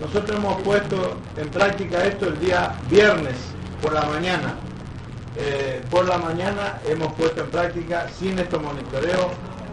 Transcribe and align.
Nosotros 0.00 0.38
hemos 0.38 0.62
puesto 0.62 1.16
en 1.36 1.48
práctica 1.48 2.04
esto 2.04 2.28
el 2.28 2.38
día 2.38 2.72
viernes 2.88 3.34
por 3.82 3.92
la 3.92 4.04
mañana. 4.04 4.54
Eh, 5.36 5.82
por 5.90 6.06
la 6.06 6.18
mañana 6.18 6.78
hemos 6.86 7.12
puesto 7.14 7.42
en 7.42 7.50
práctica 7.50 8.06
sin 8.16 8.38
estos 8.38 8.62
monitoreos, 8.62 9.26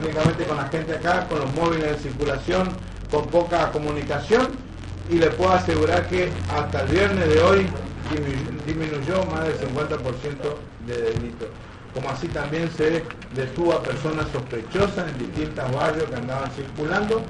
únicamente 0.00 0.44
con 0.44 0.56
la 0.56 0.68
gente 0.68 0.94
acá, 0.94 1.26
con 1.28 1.40
los 1.40 1.52
móviles 1.54 1.96
en 1.96 1.98
circulación, 1.98 2.68
con 3.10 3.26
poca 3.26 3.70
comunicación 3.72 4.48
y 5.10 5.14
le 5.14 5.28
puedo 5.30 5.52
asegurar 5.52 6.08
que 6.08 6.30
hasta 6.54 6.82
el 6.82 6.88
viernes 6.88 7.28
de 7.28 7.42
hoy 7.42 7.66
disminuyó 8.66 9.24
más 9.26 9.44
del 9.44 9.58
50% 9.58 9.98
de 10.86 11.02
delitos. 11.02 11.48
Como 11.94 12.08
así 12.08 12.28
también 12.28 12.70
se 12.76 13.02
detuvo 13.34 13.74
a 13.74 13.82
personas 13.82 14.26
sospechosas 14.32 15.08
en 15.10 15.18
distintos 15.18 15.70
barrios 15.72 16.08
que 16.08 16.14
andaban 16.14 16.50
circulando 16.52 17.22